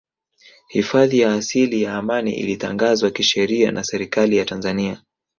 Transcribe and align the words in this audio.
Hifadhi 0.67 1.19
ya 1.19 1.33
asili 1.33 1.81
ya 1.81 1.93
Amani 1.95 2.35
ilitangazwa 2.35 3.11
kisheria 3.11 3.71
na 3.71 3.83
Serikali 3.83 4.37
ya 4.37 4.45
Tanzania 4.45 5.01